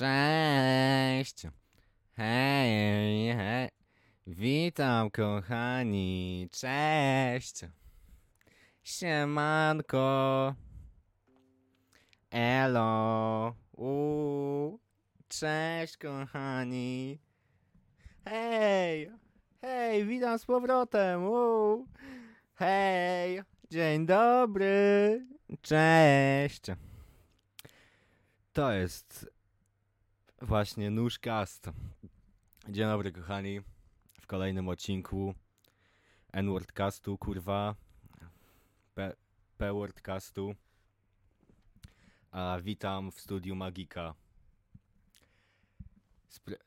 Cześć! 0.00 1.46
Hej, 2.16 3.34
hej! 3.36 3.68
Witam 4.26 5.10
kochani! 5.10 6.48
Cześć! 6.52 7.60
Siemanko! 8.82 10.54
Elo! 12.30 13.54
Uuu! 13.76 14.80
Cześć 15.28 15.96
kochani! 15.96 17.18
Hej! 18.24 19.10
Hej, 19.60 20.06
witam 20.06 20.38
z 20.38 20.44
powrotem! 20.44 21.24
Uuu! 21.24 21.86
Hej! 22.54 23.42
Dzień 23.70 24.06
dobry! 24.06 25.26
Cześć! 25.62 26.62
To 28.52 28.72
jest 28.72 29.29
właśnie 30.40 30.90
Nóżcast. 30.90 31.70
Dzień 32.68 32.86
dobry 32.86 33.12
kochani. 33.12 33.60
W 34.20 34.26
kolejnym 34.26 34.68
odcinku 34.68 35.34
N-Wordcastu, 36.32 37.18
kurwa. 37.18 37.74
P-Wordcastu. 39.58 40.54
A 42.30 42.58
witam 42.62 43.10
w 43.10 43.20
studiu 43.20 43.54
Magika. 43.54 44.14
Spr- 46.30 46.58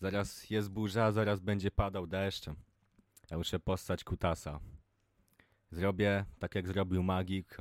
zaraz 0.00 0.50
jest 0.50 0.70
burza, 0.70 1.12
zaraz 1.12 1.40
będzie 1.40 1.70
padał 1.70 2.06
deszcz. 2.06 2.46
Ja 3.30 3.36
muszę 3.38 3.60
postać 3.60 4.04
kutasa. 4.04 4.60
Zrobię 5.70 6.24
tak 6.38 6.54
jak 6.54 6.68
zrobił 6.68 7.02
Magik 7.02 7.56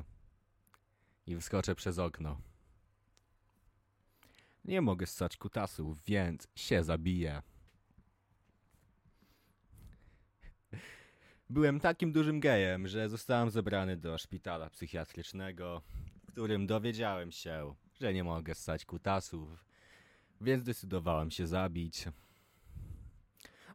i 1.27 1.35
wyskoczę 1.35 1.75
przez 1.75 1.99
okno. 1.99 2.50
Nie 4.65 4.81
mogę 4.81 5.05
ssać 5.05 5.37
kutasów, 5.37 6.03
więc 6.05 6.47
się 6.55 6.83
zabiję. 6.83 7.41
Byłem 11.49 11.79
takim 11.79 12.11
dużym 12.11 12.39
gejem, 12.39 12.87
że 12.87 13.09
zostałem 13.09 13.49
zebrany 13.49 13.97
do 13.97 14.17
szpitala 14.17 14.69
psychiatrycznego, 14.69 15.81
w 16.23 16.31
którym 16.31 16.67
dowiedziałem 16.67 17.31
się, 17.31 17.75
że 18.01 18.13
nie 18.13 18.23
mogę 18.23 18.55
ssać 18.55 18.85
kutasów, 18.85 19.65
więc 20.41 20.63
zdecydowałem 20.63 21.31
się 21.31 21.47
zabić. 21.47 22.05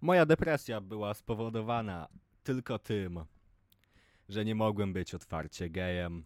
Moja 0.01 0.27
depresja 0.27 0.81
była 0.81 1.14
spowodowana 1.14 2.09
tylko 2.42 2.79
tym, 2.79 3.25
że 4.29 4.45
nie 4.45 4.55
mogłem 4.55 4.92
być 4.92 5.14
otwarcie 5.14 5.70
gejem. 5.70 6.25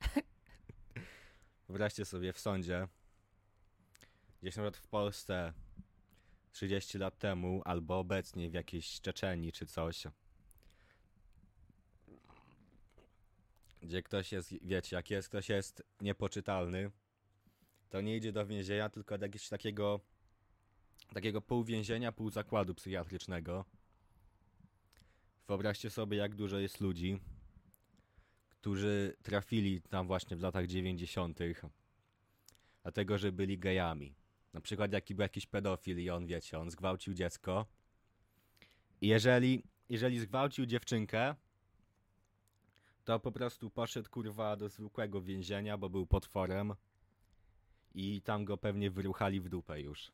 Wyobraźcie 1.72 2.04
sobie 2.04 2.32
w 2.32 2.38
sądzie, 2.38 2.88
gdzieś 4.42 4.56
nawet 4.56 4.76
w 4.76 4.86
Polsce 4.86 5.52
30 6.52 6.98
lat 6.98 7.18
temu, 7.18 7.62
albo 7.64 7.98
obecnie 7.98 8.50
w 8.50 8.54
jakiejś 8.54 9.00
Czeczenii 9.00 9.52
czy 9.52 9.66
coś, 9.66 10.04
gdzie 13.82 14.02
ktoś 14.02 14.32
jest, 14.32 14.54
wiecie, 14.62 14.96
jak 14.96 15.10
jest, 15.10 15.28
ktoś 15.28 15.48
jest 15.48 15.82
niepoczytalny, 16.00 16.90
to 17.90 18.00
nie 18.00 18.16
idzie 18.16 18.32
do 18.32 18.46
więzienia, 18.46 18.88
tylko 18.88 19.18
do 19.18 19.26
jakiegoś 19.26 19.48
takiego, 19.48 20.00
takiego 21.14 21.40
pół 21.40 21.64
więzienia, 21.64 22.12
pół 22.12 22.30
zakładu 22.30 22.74
psychiatrycznego. 22.74 23.64
Wyobraźcie 25.48 25.90
sobie, 25.90 26.16
jak 26.16 26.34
dużo 26.34 26.58
jest 26.58 26.80
ludzi, 26.80 27.20
którzy 28.62 29.16
trafili 29.22 29.80
tam 29.80 30.06
właśnie 30.06 30.36
w 30.36 30.40
latach 30.40 30.66
90. 30.66 31.38
Dlatego, 32.82 33.18
że 33.18 33.32
byli 33.32 33.58
gejami. 33.58 34.14
Na 34.52 34.60
przykład 34.60 34.92
jaki 34.92 35.14
był 35.14 35.22
jakiś 35.22 35.46
pedofil 35.46 35.98
i 35.98 36.10
on, 36.10 36.26
wiecie, 36.26 36.58
on 36.58 36.70
zgwałcił 36.70 37.14
dziecko. 37.14 37.66
I 39.00 39.06
jeżeli, 39.06 39.62
jeżeli 39.88 40.18
zgwałcił 40.18 40.66
dziewczynkę, 40.66 41.34
to 43.04 43.20
po 43.20 43.32
prostu 43.32 43.70
poszedł 43.70 44.10
kurwa 44.10 44.56
do 44.56 44.68
zwykłego 44.68 45.22
więzienia, 45.22 45.78
bo 45.78 45.90
był 45.90 46.06
potworem. 46.06 46.74
I 47.94 48.22
tam 48.22 48.44
go 48.44 48.56
pewnie 48.56 48.90
wyruchali 48.90 49.40
w 49.40 49.48
dupę 49.48 49.80
już. 49.80 50.12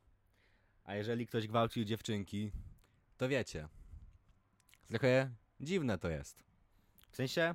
A 0.84 0.94
jeżeli 0.94 1.26
ktoś 1.26 1.46
gwałcił 1.46 1.84
dziewczynki, 1.84 2.50
to 3.16 3.28
wiecie. 3.28 3.68
Trochę 4.86 5.30
dziwne 5.60 5.98
to 5.98 6.08
jest. 6.08 6.44
W 7.10 7.16
sensie, 7.16 7.54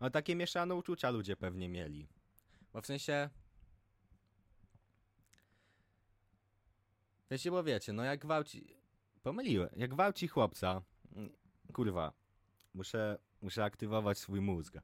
no 0.00 0.10
takie 0.10 0.36
mieszane 0.36 0.74
uczucia 0.74 1.10
ludzie 1.10 1.36
pewnie 1.36 1.68
mieli. 1.68 2.08
Bo 2.72 2.80
w 2.80 2.86
sensie... 2.86 3.30
W 7.24 7.28
sensie, 7.28 7.50
bo 7.50 7.64
wiecie, 7.64 7.92
no 7.92 8.04
jak 8.04 8.20
gwałci... 8.20 8.76
Pomyliłem. 9.22 9.70
Jak 9.76 9.90
gwałci 9.90 10.28
chłopca... 10.28 10.82
Kurwa. 11.72 12.12
Muszę, 12.74 13.18
muszę 13.42 13.64
aktywować 13.64 14.18
swój 14.18 14.40
mózg. 14.40 14.78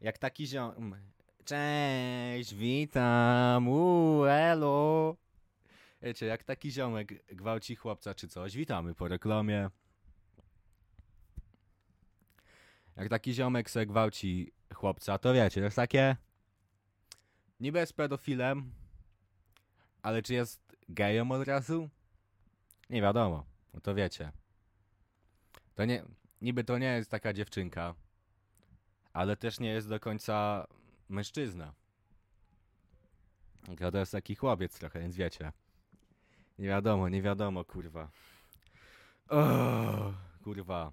Jak 0.00 0.18
taki 0.18 0.46
ziom... 0.46 0.96
Cześć, 1.44 2.54
witam, 2.54 3.68
uuu, 3.68 4.24
elo. 4.24 5.16
Wiecie, 6.02 6.26
jak 6.26 6.44
taki 6.44 6.70
ziomek 6.70 7.34
gwałci 7.34 7.76
chłopca 7.76 8.14
czy 8.14 8.28
coś, 8.28 8.56
witamy 8.56 8.94
po 8.94 9.08
reklamie. 9.08 9.70
Jak 13.00 13.08
taki 13.08 13.34
ziomek 13.34 13.70
se 13.70 13.86
gwałci 13.86 14.52
chłopca, 14.74 15.18
to 15.18 15.32
wiecie, 15.34 15.60
to 15.60 15.64
jest 15.64 15.76
takie... 15.76 16.16
Niby 17.60 17.78
jest 17.78 17.92
pedofilem, 17.92 18.72
ale 20.02 20.22
czy 20.22 20.34
jest 20.34 20.76
gejem 20.88 21.32
od 21.32 21.48
razu? 21.48 21.90
Nie 22.90 23.02
wiadomo, 23.02 23.44
no 23.74 23.80
to 23.80 23.94
wiecie. 23.94 24.32
To 25.74 25.84
nie... 25.84 26.04
Niby 26.40 26.64
to 26.64 26.78
nie 26.78 26.86
jest 26.86 27.10
taka 27.10 27.32
dziewczynka, 27.32 27.94
ale 29.12 29.36
też 29.36 29.60
nie 29.60 29.68
jest 29.68 29.88
do 29.88 30.00
końca 30.00 30.66
mężczyzna. 31.08 31.74
To 33.92 33.98
jest 33.98 34.12
taki 34.12 34.34
chłopiec 34.34 34.78
trochę, 34.78 35.00
więc 35.00 35.16
wiecie. 35.16 35.52
Nie 36.58 36.68
wiadomo, 36.68 37.08
nie 37.08 37.22
wiadomo, 37.22 37.64
kurwa. 37.64 38.10
O, 39.28 40.12
kurwa. 40.44 40.92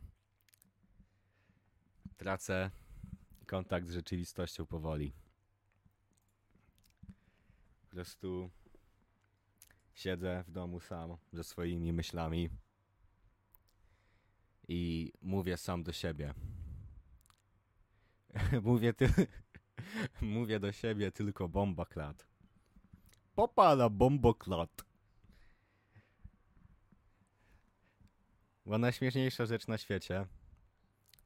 Tracę 2.18 2.72
kontakt 3.46 3.88
z 3.88 3.94
rzeczywistością 3.94 4.66
powoli. 4.66 5.14
Po 7.82 7.88
prostu 7.90 8.50
siedzę 9.94 10.44
w 10.48 10.52
domu 10.52 10.80
sam 10.80 11.18
ze 11.34 11.44
swoimi 11.44 11.94
myślami 11.94 12.50
i 14.68 15.12
mówię 15.22 15.58
sam 15.58 15.84
do 15.84 15.92
siebie. 15.92 16.34
mówię, 18.64 18.94
ty... 18.94 19.10
mówię 20.22 20.60
do 20.60 20.72
siebie 20.72 21.12
tylko 21.12 21.50
bombaklat. 21.50 22.28
Popala 23.36 23.90
bomboklat. 23.90 24.86
Była 28.66 28.78
najśmieszniejsza 28.78 29.46
rzecz 29.46 29.68
na 29.68 29.78
świecie. 29.78 30.26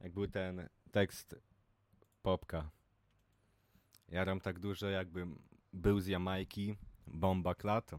Jak 0.00 0.12
był 0.12 0.28
ten 0.28 0.68
tekst 0.92 1.36
Popka. 2.22 2.70
Jaram 4.08 4.40
tak 4.40 4.58
dużo, 4.58 4.88
jakbym 4.88 5.42
był 5.72 6.00
z 6.00 6.06
Jamajki, 6.06 6.76
bomba 7.06 7.54
klat. 7.54 7.90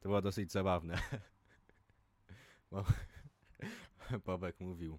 To 0.00 0.08
było 0.08 0.22
dosyć 0.22 0.52
zabawne. 0.52 0.98
Bo 2.70 2.84
Popek 4.24 4.60
mówił. 4.60 4.98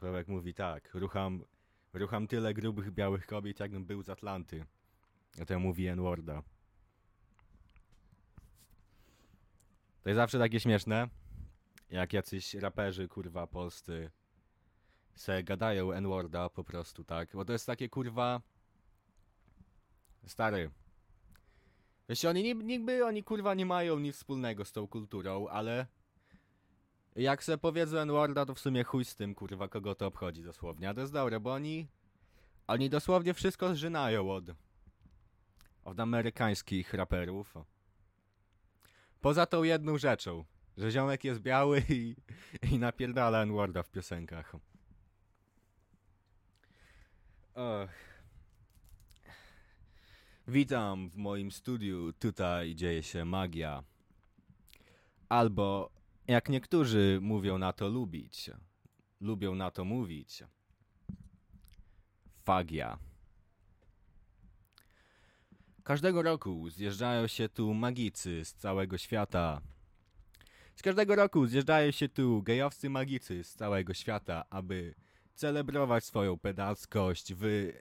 Popek 0.00 0.28
mówi 0.28 0.54
tak, 0.54 0.94
rucham, 0.94 1.44
rucham 1.92 2.26
tyle 2.26 2.54
grubych 2.54 2.90
białych 2.90 3.26
kobiet, 3.26 3.60
jakbym 3.60 3.84
był 3.84 4.02
z 4.02 4.08
Atlanty. 4.08 4.64
A 5.40 5.44
to 5.44 5.58
mówi 5.58 5.86
N-Worda. 5.86 6.42
To 10.02 10.08
jest 10.08 10.16
zawsze 10.16 10.38
takie 10.38 10.60
śmieszne, 10.60 11.08
jak 11.94 12.12
jacyś 12.12 12.54
raperzy, 12.54 13.08
kurwa, 13.08 13.46
polscy 13.46 14.10
se 15.14 15.42
gadają 15.42 15.92
N-Worda 15.92 16.48
po 16.48 16.64
prostu, 16.64 17.04
tak? 17.04 17.28
Bo 17.32 17.44
to 17.44 17.52
jest 17.52 17.66
takie, 17.66 17.88
kurwa... 17.88 18.40
Stary. 20.26 20.70
Wiesz, 22.08 22.24
oni 22.24 22.54
niby, 22.54 23.04
oni, 23.04 23.24
kurwa, 23.24 23.54
nie 23.54 23.66
mają 23.66 23.98
nic 23.98 24.16
wspólnego 24.16 24.64
z 24.64 24.72
tą 24.72 24.88
kulturą, 24.88 25.48
ale... 25.48 25.86
Jak 27.16 27.44
se 27.44 27.58
powiedzą 27.58 27.98
N-Worda, 27.98 28.46
to 28.46 28.54
w 28.54 28.60
sumie 28.60 28.84
chuj 28.84 29.04
z 29.04 29.16
tym, 29.16 29.34
kurwa, 29.34 29.68
kogo 29.68 29.94
to 29.94 30.06
obchodzi 30.06 30.42
dosłownie. 30.42 30.88
A 30.88 30.94
to 30.94 31.00
jest 31.00 31.12
dobre, 31.12 31.40
bo 31.40 31.52
oni... 31.52 31.88
Oni 32.66 32.90
dosłownie 32.90 33.34
wszystko 33.34 33.74
zżynają 33.74 34.30
od... 34.30 34.44
Od 35.84 36.00
amerykańskich 36.00 36.94
raperów. 36.94 37.54
Poza 39.20 39.46
tą 39.46 39.62
jedną 39.62 39.98
rzeczą, 39.98 40.44
że 40.76 40.90
ziomek 40.90 41.24
jest 41.24 41.40
biały 41.40 41.82
i, 41.88 42.16
i 42.72 42.78
napierdala 42.78 43.42
N-Worda 43.42 43.82
w 43.82 43.90
piosenkach. 43.90 44.54
Och. 47.54 47.90
Witam 50.48 51.08
w 51.08 51.16
moim 51.16 51.52
studiu, 51.52 52.12
tutaj 52.12 52.74
dzieje 52.74 53.02
się 53.02 53.24
magia. 53.24 53.82
Albo, 55.28 55.90
jak 56.28 56.48
niektórzy 56.48 57.18
mówią 57.22 57.58
na 57.58 57.72
to 57.72 57.88
lubić, 57.88 58.50
lubią 59.20 59.54
na 59.54 59.70
to 59.70 59.84
mówić, 59.84 60.42
fagia. 62.44 62.98
Każdego 65.84 66.22
roku 66.22 66.70
zjeżdżają 66.70 67.26
się 67.26 67.48
tu 67.48 67.74
magicy 67.74 68.44
z 68.44 68.54
całego 68.54 68.98
świata. 68.98 69.60
Z 70.74 70.82
każdego 70.82 71.16
roku 71.16 71.46
zjeżdżają 71.46 71.90
się 71.90 72.08
tu 72.08 72.42
gejowscy 72.42 72.90
magicy 72.90 73.44
z 73.44 73.54
całego 73.54 73.94
świata, 73.94 74.44
aby 74.50 74.94
celebrować 75.34 76.04
swoją 76.04 76.38
pedalskość 76.38 77.34
w, 77.34 77.72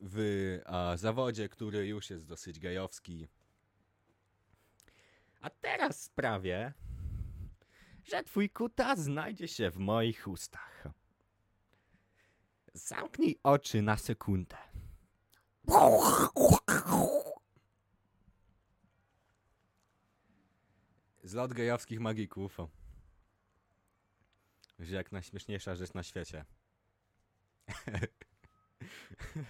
w 0.00 0.58
a, 0.66 0.96
zawodzie, 0.96 1.48
który 1.48 1.86
już 1.86 2.10
jest 2.10 2.26
dosyć 2.26 2.58
gejowski. 2.58 3.28
A 5.40 5.50
teraz 5.50 6.02
sprawię, 6.02 6.72
że 8.04 8.24
twój 8.24 8.50
kuta 8.50 8.96
znajdzie 8.96 9.48
się 9.48 9.70
w 9.70 9.76
moich 9.78 10.28
ustach. 10.28 10.88
Zamknij 12.74 13.38
oczy 13.42 13.82
na 13.82 13.96
sekundę. 13.96 14.56
Zlot 21.26 21.52
gejowskich 21.52 22.00
magików. 22.00 22.58
Że 24.78 24.96
jak 24.96 25.12
najśmieszniejsza 25.12 25.74
rzecz 25.74 25.94
na 25.94 26.02
świecie. 26.02 26.44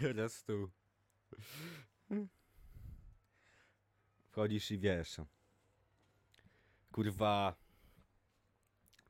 Raz 0.17 0.45
tu. 0.45 0.71
Wchodzisz 4.31 4.71
i 4.71 4.79
wiesz. 4.79 5.17
Kurwa. 6.93 7.57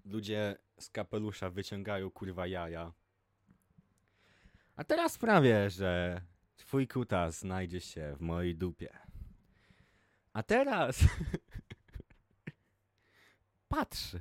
Ludzie 0.04 0.56
z 0.78 0.90
kapelusza 0.90 1.50
wyciągają 1.50 2.10
kurwa 2.10 2.46
jaja. 2.46 2.92
A 4.76 4.84
teraz 4.84 5.12
sprawię, 5.12 5.70
że 5.70 6.22
twój 6.56 6.88
kutas 6.88 7.38
znajdzie 7.38 7.80
się 7.80 8.16
w 8.16 8.20
mojej 8.20 8.56
dupie. 8.56 8.98
A 10.32 10.42
teraz 10.42 11.00
patrz, 13.68 14.16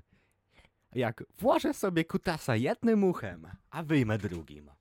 jak 0.95 1.23
włożę 1.37 1.73
sobie 1.73 2.05
kutasa 2.05 2.55
jednym 2.55 3.03
uchem, 3.03 3.47
a 3.69 3.83
wyjmę 3.83 4.17
drugim. 4.17 4.71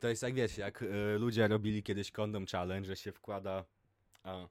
To 0.00 0.08
jest 0.08 0.22
jak 0.22 0.34
wiecie, 0.34 0.62
jak 0.62 0.82
y, 0.82 1.18
ludzie 1.18 1.48
robili 1.48 1.82
kiedyś 1.82 2.10
kondom 2.10 2.46
challenge, 2.46 2.86
że 2.86 2.96
się 2.96 3.12
wkłada, 3.12 3.64
a, 4.22 4.48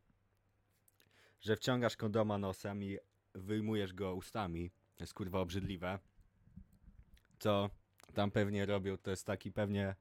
że 1.41 1.55
wciągasz 1.55 1.97
kondoma 1.97 2.37
nosem 2.37 2.83
i 2.83 2.97
wyjmujesz 3.35 3.93
go 3.93 4.15
ustami. 4.15 4.71
To 4.95 5.03
jest 5.03 5.13
kurwa 5.13 5.39
obrzydliwe. 5.39 5.99
Co 7.39 7.69
tam 8.13 8.31
pewnie 8.31 8.65
robią, 8.65 8.97
to 8.97 9.11
jest 9.11 9.25
taki 9.25 9.51
pewnie, 9.51 9.95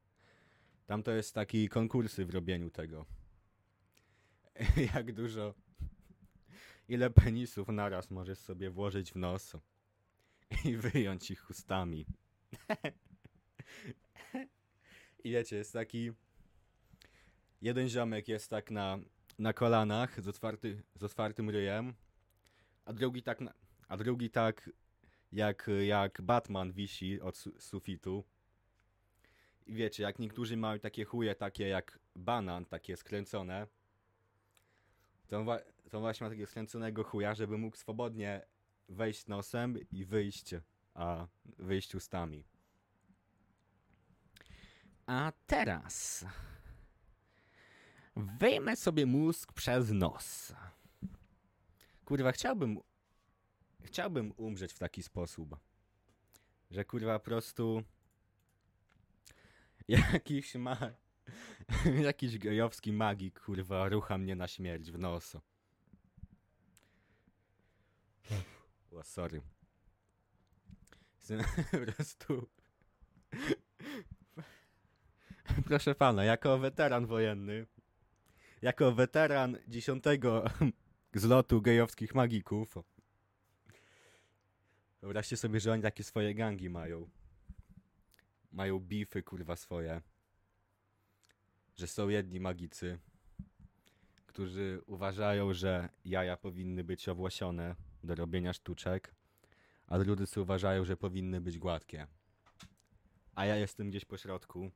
tam 0.87 1.03
to 1.03 1.11
jest 1.11 1.35
taki 1.35 1.69
konkursy 1.69 2.25
w 2.27 2.31
robieniu 2.31 2.71
tego. 2.71 3.07
jak 4.95 5.13
dużo 5.13 5.55
ile 6.89 7.11
penisów 7.11 7.69
naraz 7.69 8.11
możesz 8.11 8.39
sobie 8.39 8.71
włożyć 8.71 9.13
w 9.13 9.17
nos 9.17 9.57
i 10.65 10.77
wyjąć 10.77 11.31
ich 11.31 11.51
ustami. 11.51 12.07
I 15.25 15.31
wiecie, 15.31 15.57
jest 15.57 15.73
taki. 15.73 16.13
Jeden 17.63 17.89
ziomek 17.89 18.29
jest 18.29 18.51
tak 18.51 18.71
na, 18.71 18.99
na 19.39 19.53
kolanach 19.53 20.23
z, 20.23 20.29
otwarty, 20.29 20.83
z 20.95 21.03
otwartym 21.03 21.51
ryjem, 21.51 21.95
a 22.85 22.93
drugi 22.93 23.23
tak, 23.23 23.41
na, 23.41 23.55
a 23.89 23.97
drugi 23.97 24.31
tak 24.31 24.71
jak, 25.33 25.71
jak 25.87 26.23
Batman 26.23 26.73
wisi 26.73 27.21
od 27.21 27.37
su 27.37 27.61
sufitu. 27.61 28.25
I 29.67 29.75
wiecie, 29.75 30.03
jak 30.03 30.19
niektórzy 30.19 30.57
mają 30.57 30.79
takie 30.79 31.05
chuje, 31.05 31.35
takie 31.35 31.69
jak 31.69 31.99
banan, 32.17 32.65
takie 32.65 32.97
skręcone, 32.97 33.67
to, 35.29 35.45
wa- 35.45 35.61
to 35.91 36.01
właśnie 36.01 36.25
ma 36.25 36.31
takiego 36.31 36.47
skręconego 36.47 37.05
chuja, 37.05 37.35
żeby 37.35 37.59
mógł 37.59 37.77
swobodnie 37.77 38.47
wejść 38.89 39.27
nosem 39.27 39.79
i 39.91 40.05
wyjść, 40.05 40.55
a 40.95 41.27
wyjść 41.45 41.95
ustami. 41.95 42.45
A 45.07 45.33
teraz 45.47 46.25
wyjmę 48.17 48.77
sobie 48.77 49.07
mózg 49.07 49.53
przez 49.53 49.91
nos. 49.91 50.53
Kurwa, 52.05 52.33
chciałbym 52.33 52.79
chciałbym 53.81 54.33
umrzeć 54.37 54.73
w 54.73 54.79
taki 54.79 55.03
sposób, 55.03 55.57
że 56.71 56.85
kurwa 56.85 57.19
po 57.19 57.25
prostu 57.25 57.83
jakiś 59.89 60.55
ma 60.55 60.77
Jakiś 62.09 62.39
gejowski 62.39 62.93
magik, 62.93 63.41
kurwa, 63.41 63.89
rucha 63.89 64.19
mnie 64.19 64.37
na 64.37 64.49
śmierć 64.49 64.91
w 64.91 64.99
nos. 64.99 65.37
O, 68.91 69.03
sorry. 69.05 69.41
Jestem 71.17 71.41
po 71.71 71.93
prostu... 71.93 72.49
Proszę 75.67 75.95
pana, 75.95 76.25
jako 76.25 76.59
weteran 76.59 77.07
wojenny, 77.07 77.67
jako 78.63 78.93
weteran 78.93 79.59
dziesiątego 79.69 80.45
zlotu 81.15 81.63
gejowskich 81.63 82.15
magików, 82.15 82.75
wyobraźcie 85.01 85.37
sobie, 85.37 85.61
że 85.61 85.73
oni 85.73 85.83
takie 85.83 86.05
swoje 86.05 86.35
gangi 86.35 86.71
mają. 86.71 87.09
Mają 88.53 88.81
bify, 88.81 89.23
kurwa, 89.23 89.57
swoje 89.57 90.01
że 91.79 91.87
są 91.87 92.09
jedni 92.09 92.41
magicy, 92.41 92.99
którzy 94.27 94.83
uważają, 94.87 95.55
że 95.55 95.89
jaja 96.05 96.37
powinny 96.37 96.85
być 96.85 97.09
owłosione 97.09 97.75
do 98.05 98.15
robienia 98.15 98.53
sztuczek, 98.53 99.15
a 99.87 99.99
drudzy 99.99 100.41
uważają, 100.41 100.85
że 100.85 100.97
powinny 100.97 101.41
być 101.41 101.59
gładkie. 101.59 102.07
A 103.35 103.47
ja 103.47 103.57
jestem 103.57 103.91
gdzieś 103.91 104.05
po 104.05 104.19
środku. 104.19 104.71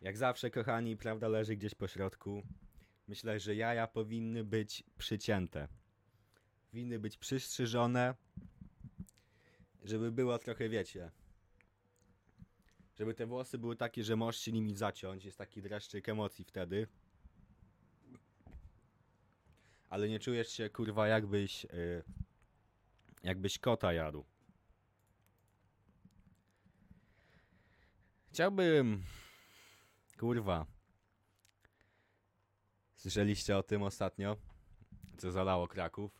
Jak 0.00 0.16
zawsze, 0.16 0.50
kochani, 0.50 0.96
prawda 0.96 1.28
leży 1.28 1.56
gdzieś 1.56 1.74
po 1.74 1.88
środku. 1.88 2.42
Myślę, 3.08 3.40
że 3.40 3.54
jaja 3.54 3.86
powinny 3.86 4.44
być 4.44 4.84
przycięte. 4.98 5.68
Powinny 6.70 6.98
być 6.98 7.16
przystrzyżone, 7.16 8.14
żeby 9.84 10.12
było 10.12 10.38
trochę, 10.38 10.68
wiecie, 10.68 11.10
żeby 12.94 13.14
te 13.14 13.26
włosy 13.26 13.58
były 13.58 13.76
takie, 13.76 14.04
że 14.04 14.16
możesz 14.16 14.40
się 14.40 14.52
nimi 14.52 14.74
zaciąć. 14.74 15.24
Jest 15.24 15.38
taki 15.38 15.62
dreszczyk 15.62 16.08
emocji 16.08 16.44
wtedy. 16.44 16.86
Ale 19.88 20.08
nie 20.08 20.20
czujesz 20.20 20.48
się, 20.48 20.70
kurwa, 20.70 21.08
jakbyś... 21.08 21.64
Yy, 21.64 22.04
jakbyś 23.22 23.58
kota 23.58 23.92
jadł. 23.92 24.24
Chciałbym... 28.30 29.02
Kurwa. 30.18 30.66
Słyszeliście 32.94 33.56
o 33.56 33.62
tym 33.62 33.82
ostatnio? 33.82 34.36
Co 35.18 35.32
zalało 35.32 35.68
Kraków? 35.68 36.18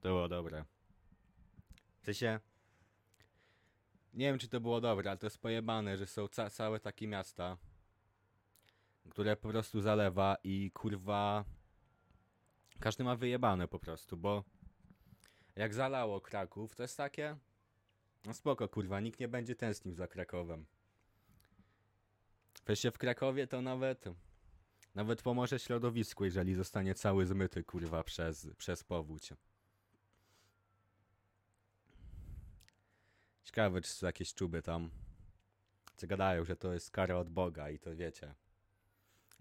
To 0.00 0.08
było 0.08 0.28
dobre. 0.28 0.64
W 2.00 2.04
sensie... 2.04 2.40
Nie 4.16 4.26
wiem, 4.26 4.38
czy 4.38 4.48
to 4.48 4.60
było 4.60 4.80
dobre, 4.80 5.10
ale 5.10 5.18
to 5.18 5.26
jest 5.26 5.38
pojebane, 5.38 5.98
że 5.98 6.06
są 6.06 6.28
ca 6.28 6.50
całe 6.50 6.80
takie 6.80 7.08
miasta, 7.08 7.56
które 9.10 9.36
po 9.36 9.48
prostu 9.48 9.80
zalewa 9.80 10.36
i 10.44 10.70
kurwa... 10.70 11.44
Każdy 12.80 13.04
ma 13.04 13.16
wyjebane 13.16 13.68
po 13.68 13.78
prostu, 13.78 14.16
bo 14.16 14.44
jak 15.56 15.74
zalało 15.74 16.20
Kraków, 16.20 16.76
to 16.76 16.82
jest 16.82 16.96
takie... 16.96 17.36
No 18.24 18.34
spoko, 18.34 18.68
kurwa, 18.68 19.00
nikt 19.00 19.20
nie 19.20 19.28
będzie 19.28 19.54
tęsknił 19.56 19.94
za 19.94 20.06
Krakowem. 20.08 20.66
Wreszcie 22.66 22.90
w 22.90 22.98
Krakowie 22.98 23.46
to 23.46 23.62
nawet... 23.62 24.04
Nawet 24.94 25.22
pomoże 25.22 25.58
środowisku, 25.58 26.24
jeżeli 26.24 26.54
zostanie 26.54 26.94
cały 26.94 27.26
zmyty, 27.26 27.64
kurwa, 27.64 28.04
przez, 28.04 28.48
przez 28.58 28.84
powódź. 28.84 29.32
Ciekawe, 33.46 33.80
czy 33.80 33.90
są 33.90 34.06
jakieś 34.06 34.34
czuby 34.34 34.62
tam. 34.62 34.90
Co 35.96 36.06
gadają, 36.06 36.44
że 36.44 36.56
to 36.56 36.72
jest 36.72 36.90
kara 36.90 37.16
od 37.16 37.30
Boga 37.30 37.70
i 37.70 37.78
to 37.78 37.96
wiecie. 37.96 38.34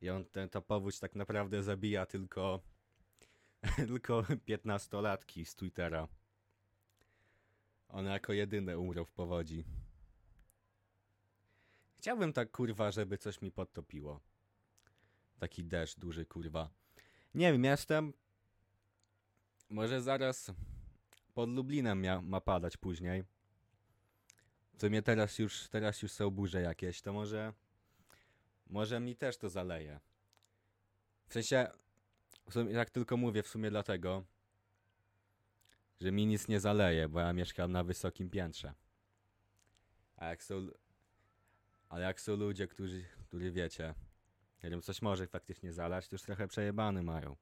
I 0.02 0.10
on, 0.10 0.26
ten, 0.26 0.50
ta 0.50 0.62
powódź 0.62 1.00
tak 1.00 1.16
naprawdę 1.16 1.64
zabija 1.64 2.06
tylko 2.06 2.62
tylko 3.88 4.22
15-latki 4.22 5.46
z 5.46 5.56
Twittera. 5.56 6.08
One 7.90 8.10
jako 8.10 8.34
jedyne 8.34 8.80
umrą 8.80 9.06
w 9.06 9.12
powodzi. 9.12 9.66
Chciałbym 11.98 12.34
tak 12.34 12.52
kurwa, 12.52 12.92
żeby 12.92 13.18
coś 13.18 13.42
mi 13.42 13.52
podtopiło. 13.52 14.20
Taki 15.40 15.64
deszcz 15.64 16.00
duży, 16.00 16.26
kurwa. 16.26 16.70
Nie 17.34 17.52
wiem, 17.52 17.64
jestem... 17.64 18.14
Może 19.70 20.02
zaraz 20.02 20.52
pod 21.34 21.50
Lublinem 21.50 22.28
ma 22.28 22.42
padać 22.42 22.78
później. 22.78 23.35
Co 24.78 24.90
mnie 24.90 25.02
teraz 25.02 25.40
już, 25.40 25.68
teraz 25.68 26.02
już 26.02 26.12
są 26.12 26.30
burze 26.30 26.62
jakieś, 26.62 27.02
to 27.02 27.14
może... 27.14 27.54
Może 28.68 29.00
mi 29.00 29.16
też 29.16 29.38
to 29.38 29.50
zaleje. 29.50 30.00
W 31.28 31.34
sensie, 31.34 31.68
w 32.50 32.54
sumie, 32.54 32.74
jak 32.74 32.90
tylko 32.90 33.18
mówię, 33.18 33.44
w 33.44 33.48
sumie 33.48 33.70
dlatego, 33.70 34.24
że 36.02 36.12
mi 36.12 36.26
nic 36.26 36.48
nie 36.48 36.60
zaleje, 36.60 37.10
bo 37.10 37.20
ja 37.20 37.34
mieszkam 37.34 37.72
na 37.72 37.84
wysokim 37.84 38.30
piętrze. 38.30 38.74
A 40.18 40.26
jak 40.26 40.44
są... 40.44 40.68
Ale 41.90 42.06
jak 42.06 42.22
są 42.22 42.36
ludzie, 42.36 42.68
którzy, 42.68 43.06
którzy 43.28 43.52
wiecie, 43.52 43.94
wiem, 44.64 44.82
coś 44.82 45.02
może 45.02 45.28
faktycznie 45.28 45.74
zalać, 45.74 46.08
to 46.08 46.16
już 46.16 46.22
trochę 46.22 46.48
przejebany 46.48 47.04
mają. 47.04 47.36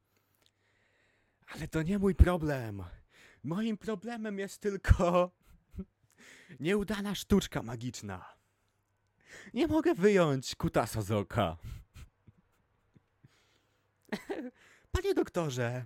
Ale 1.48 1.68
to 1.68 1.84
nie 1.84 2.00
mój 2.00 2.16
problem. 2.16 2.84
Moim 3.44 3.78
problemem 3.78 4.40
jest 4.40 4.62
tylko 4.62 5.32
nieudana 6.60 7.16
sztuczka 7.16 7.64
magiczna. 7.64 8.26
Nie 9.54 9.68
mogę 9.68 9.94
wyjąć 9.94 10.56
kutasa 10.56 11.02
z 11.02 11.12
oka. 11.12 11.58
Panie 14.92 15.14
doktorze. 15.14 15.86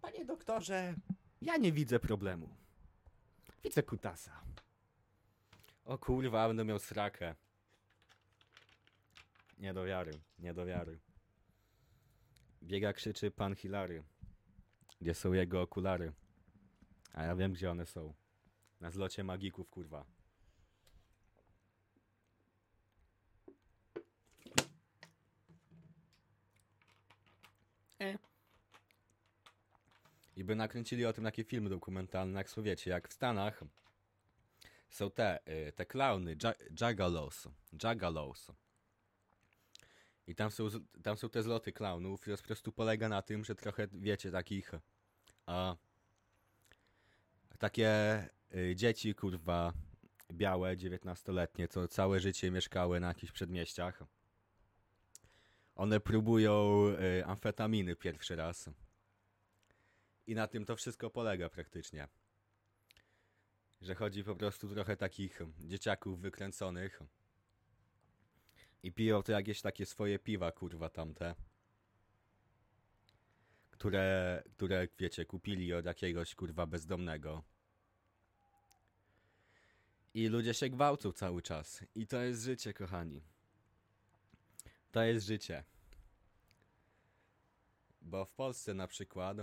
Panie 0.00 0.24
doktorze, 0.24 0.94
ja 1.42 1.56
nie 1.56 1.72
widzę 1.72 2.00
problemu. 2.00 2.48
Widzę 3.64 3.82
kutasa. 3.82 4.40
O 5.84 5.98
kurwa, 5.98 6.48
będę 6.48 6.64
miał 6.64 6.78
srakę. 6.78 7.34
Nie 9.58 9.74
do 9.74 9.84
wiary, 9.84 10.12
nie 10.38 10.54
do 10.54 10.66
wiary. 10.66 10.98
Biega 12.62 12.92
krzyczy 12.92 13.30
pan 13.30 13.56
Hilary. 13.56 14.02
Gdzie 15.00 15.14
są 15.14 15.32
jego 15.32 15.62
okulary? 15.62 16.12
A 17.12 17.24
ja 17.24 17.36
wiem, 17.36 17.52
gdzie 17.52 17.70
one 17.70 17.86
są. 17.86 18.14
Na 18.80 18.90
zlocie 18.90 19.24
magików, 19.24 19.70
kurwa. 19.70 20.04
E. 28.00 28.18
I 30.36 30.44
by 30.44 30.56
nakręcili 30.56 31.06
o 31.06 31.12
tym 31.12 31.24
takie 31.24 31.44
filmy 31.44 31.70
dokumentalne, 31.70 32.38
jak 32.38 32.48
wiecie, 32.62 32.90
jak 32.90 33.08
w 33.08 33.12
Stanach 33.12 33.64
są 34.90 35.10
te, 35.10 35.40
y, 35.68 35.72
te 35.72 35.86
klauny, 35.86 36.36
juggalos, 36.80 37.48
juggalos. 37.72 38.52
I 40.26 40.34
tam 40.34 40.50
są, 40.50 40.68
tam 41.02 41.16
są 41.16 41.28
te 41.28 41.42
zloty 41.42 41.72
klaunów 41.72 42.28
i 42.28 42.30
to 42.30 42.36
po 42.36 42.42
prostu 42.42 42.72
polega 42.72 43.08
na 43.08 43.22
tym, 43.22 43.44
że 43.44 43.54
trochę, 43.54 43.88
wiecie, 43.92 44.30
takich 44.30 44.72
a, 45.46 45.76
takie 47.60 47.90
y, 48.54 48.76
dzieci, 48.76 49.14
kurwa, 49.14 49.72
białe, 50.32 50.76
19-letnie, 50.76 51.68
co 51.68 51.88
całe 51.88 52.20
życie 52.20 52.50
mieszkały 52.50 53.00
na 53.00 53.08
jakichś 53.08 53.32
przedmieściach. 53.32 54.02
One 55.74 56.00
próbują 56.00 56.84
y, 57.20 57.26
amfetaminy 57.26 57.96
pierwszy 57.96 58.36
raz. 58.36 58.70
I 60.26 60.34
na 60.34 60.46
tym 60.46 60.64
to 60.64 60.76
wszystko 60.76 61.10
polega 61.10 61.48
praktycznie. 61.48 62.08
Że 63.80 63.94
chodzi 63.94 64.24
po 64.24 64.36
prostu 64.36 64.68
trochę 64.68 64.96
takich 64.96 65.40
dzieciaków 65.58 66.20
wykręconych. 66.20 67.00
I 68.82 68.92
piją 68.92 69.22
to 69.22 69.32
jakieś 69.32 69.60
takie 69.60 69.86
swoje 69.86 70.18
piwa, 70.18 70.52
kurwa, 70.52 70.88
tamte. 70.88 71.34
Które, 73.70 74.42
które, 74.56 74.88
wiecie, 74.98 75.24
kupili 75.24 75.74
od 75.74 75.84
jakiegoś, 75.84 76.34
kurwa, 76.34 76.66
bezdomnego. 76.66 77.49
I 80.14 80.28
ludzie 80.28 80.54
się 80.54 80.68
gwałcą 80.68 81.12
cały 81.12 81.42
czas. 81.42 81.84
I 81.94 82.06
to 82.06 82.20
jest 82.20 82.42
życie, 82.42 82.74
kochani. 82.74 83.22
To 84.92 85.02
jest 85.02 85.26
życie. 85.26 85.64
Bo 88.02 88.24
w 88.24 88.32
Polsce 88.32 88.74
na 88.74 88.86
przykład 88.86 89.36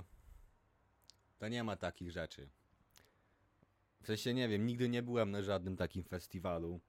to 1.37 1.47
nie 1.47 1.63
ma 1.63 1.75
takich 1.75 2.11
rzeczy. 2.11 2.49
W 4.01 4.07
sensie 4.07 4.33
nie 4.33 4.47
wiem, 4.47 4.65
nigdy 4.65 4.89
nie 4.89 5.03
byłem 5.03 5.31
na 5.31 5.41
żadnym 5.41 5.77
takim 5.77 6.03
festiwalu. 6.03 6.79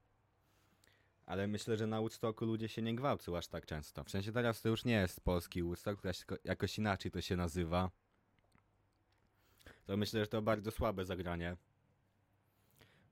Ale 1.25 1.47
myślę, 1.47 1.77
że 1.77 1.87
na 1.87 1.99
Woodstocku 1.99 2.45
ludzie 2.45 2.69
się 2.69 2.81
nie 2.81 2.95
gwałcą 2.95 3.37
aż 3.37 3.47
tak 3.47 3.65
często. 3.65 4.03
W 4.03 4.09
sensie 4.09 4.31
teraz 4.31 4.61
to 4.61 4.69
już 4.69 4.85
nie 4.85 4.93
jest 4.93 5.21
polski 5.21 5.63
Woodstock, 5.63 6.01
jakoś 6.43 6.77
inaczej 6.77 7.11
to 7.11 7.21
się 7.21 7.35
nazywa. 7.35 7.91
To 9.85 9.97
myślę, 9.97 10.19
że 10.19 10.27
to 10.27 10.41
bardzo 10.41 10.71
słabe 10.71 11.05
zagranie. 11.05 11.57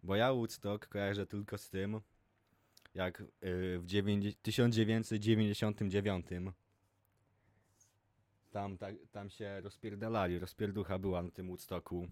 Bo 0.03 0.15
ja 0.15 0.33
Woodstock 0.33 0.87
kojarzę 0.87 1.25
tylko 1.25 1.57
z 1.57 1.69
tym, 1.69 2.01
jak 2.93 3.19
yy, 3.19 3.79
w 3.79 3.85
dziewięćdzie- 3.85 4.35
1999 4.41 6.25
tam, 8.57 8.77
ta, 8.77 8.87
tam 9.11 9.29
się 9.29 9.61
rozpierdalali, 9.61 10.39
rozpierducha 10.39 10.99
była 10.99 11.23
na 11.23 11.31
tym 11.31 11.47
Woodstocku. 11.47 12.07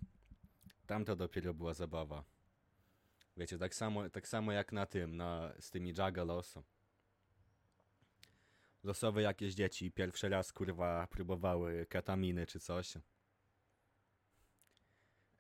Tam 0.88 1.06
to 1.06 1.16
dopiero 1.16 1.54
była 1.54 1.74
zabawa. 1.74 2.24
Wiecie, 3.38 3.58
tak 3.58 3.76
samo, 3.76 4.10
tak 4.10 4.28
samo 4.28 4.52
jak 4.52 4.72
na 4.72 4.86
tym, 4.86 5.18
na, 5.18 5.54
z 5.60 5.70
tymi 5.72 5.90
Juggalos. 5.90 6.56
Losowe 8.84 9.22
jakieś 9.22 9.54
dzieci 9.54 9.92
pierwszy 9.92 10.30
raz, 10.30 10.54
kurwa, 10.54 11.08
próbowały 11.08 11.86
ketaminy 11.86 12.46
czy 12.46 12.60
coś. 12.60 12.94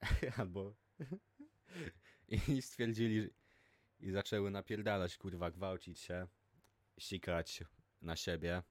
Albo... 0.37 0.75
I 2.27 2.61
stwierdzili, 2.61 3.29
i 3.99 4.11
zaczęły 4.11 4.51
napierdalać, 4.51 5.17
kurwa, 5.17 5.51
gwałcić 5.51 5.99
się, 5.99 6.27
sikać 6.99 7.63
na 8.01 8.15
siebie. 8.15 8.63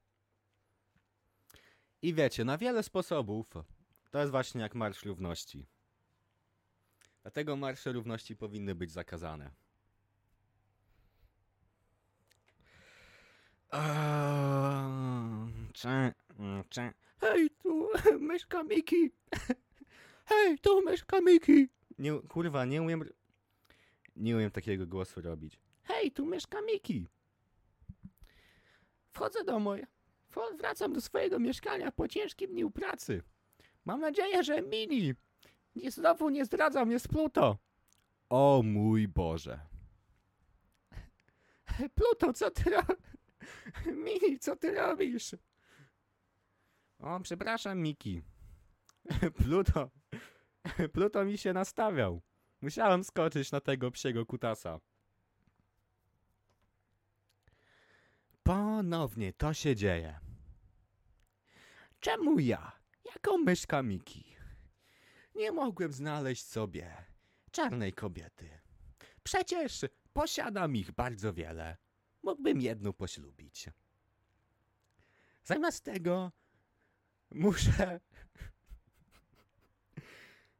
I 2.02 2.14
wiecie, 2.14 2.44
na 2.44 2.58
wiele 2.58 2.82
sposobów 2.82 3.54
to 4.10 4.18
jest 4.18 4.30
właśnie 4.30 4.60
jak 4.60 4.74
Marsz 4.74 5.04
Równości. 5.04 5.66
Dlatego 7.22 7.56
marsze 7.56 7.92
równości 7.92 8.36
powinny 8.36 8.74
być 8.74 8.90
zakazane. 8.90 9.50
Cze, 15.72 16.12
cze. 16.70 16.92
Hej, 17.20 17.50
tu 17.62 17.88
myszka 18.20 18.62
Miki! 18.62 19.10
Hej, 20.30 20.58
tu 20.58 20.82
myszka 20.82 21.20
Miki! 21.20 21.68
Nie, 21.98 22.12
kurwa, 22.28 22.64
nie 22.64 22.82
umiem... 22.82 23.04
Nie 24.16 24.36
umiem 24.36 24.50
takiego 24.50 24.86
głosu 24.86 25.20
robić. 25.20 25.58
Hej, 25.82 26.12
tu 26.12 26.26
myszka 26.26 26.62
Miki! 26.62 27.06
Wchodzę 29.10 29.44
do 29.44 29.58
moje... 29.58 29.86
wro- 30.32 30.56
Wracam 30.58 30.92
do 30.92 31.00
swojego 31.00 31.38
mieszkania 31.38 31.92
po 31.92 32.08
ciężkim 32.08 32.50
dniu 32.50 32.70
pracy. 32.70 33.22
Mam 33.84 34.00
nadzieję, 34.00 34.44
że 34.44 34.62
Mini 34.62 35.14
nie 35.76 35.90
znowu 35.90 36.30
nie 36.30 36.44
zdradza 36.44 36.84
mnie 36.84 36.98
z 36.98 37.08
Pluto. 37.08 37.58
O 38.30 38.62
mój 38.64 39.08
Boże. 39.08 39.60
Pluto, 41.96 42.32
co 42.32 42.50
ty 42.50 42.70
robisz? 42.70 42.96
Mini, 44.04 44.38
co 44.38 44.56
ty 44.56 44.74
robisz? 44.74 45.34
O, 46.98 47.20
przepraszam, 47.20 47.78
Miki. 47.80 48.22
Pluto. 49.44 49.90
Pluto 50.92 51.24
mi 51.24 51.38
się 51.38 51.52
nastawiał. 51.52 52.22
Musiałem 52.64 53.04
skoczyć 53.04 53.52
na 53.52 53.60
tego 53.60 53.90
psiego 53.90 54.26
kutasa. 54.26 54.80
Ponownie 58.42 59.32
to 59.32 59.54
się 59.54 59.76
dzieje. 59.76 60.20
Czemu 62.00 62.38
ja, 62.38 62.72
jako 63.04 63.38
myszka 63.38 63.82
Miki, 63.82 64.36
nie 65.34 65.52
mogłem 65.52 65.92
znaleźć 65.92 66.46
sobie 66.46 67.04
czarnej 67.50 67.92
kobiety? 67.92 68.60
Przecież 69.22 69.84
posiadam 70.12 70.76
ich 70.76 70.92
bardzo 70.92 71.32
wiele. 71.32 71.76
Mógłbym 72.22 72.60
jedną 72.60 72.92
poślubić. 72.92 73.70
Zamiast 75.44 75.84
tego 75.84 76.32
muszę. 77.30 78.00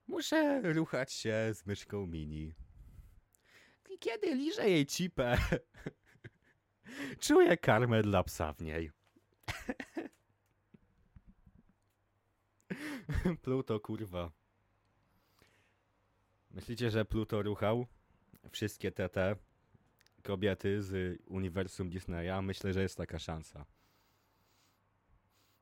Muszę 0.07 0.73
ruchać 0.73 1.13
się 1.13 1.51
z 1.55 1.67
myszką 1.67 2.07
mini. 2.07 2.55
I 3.91 3.99
kiedy 3.99 4.35
liżę 4.35 4.71
jej 4.71 4.87
cipę, 4.87 5.39
czuję 7.27 7.57
karmę 7.57 8.03
dla 8.03 8.23
psa 8.23 8.53
w 8.53 8.61
niej. 8.61 8.91
Pluto, 13.43 13.81
kurwa. 13.81 14.33
Myślicie, 16.51 16.91
że 16.91 17.05
Pluto 17.05 17.43
ruchał 17.43 17.87
wszystkie 18.51 18.93
te 18.93 19.09
te 19.09 19.37
kobiety 20.23 20.83
z 20.83 21.23
uniwersum 21.27 21.91
Disneya, 21.91 22.43
myślę, 22.43 22.73
że 22.73 22.83
jest 22.83 22.97
taka 22.97 23.19
szansa. 23.19 23.67